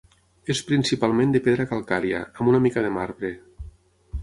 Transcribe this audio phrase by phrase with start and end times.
[0.53, 3.35] És principalment de pedra calcària, amb una mica de marbre.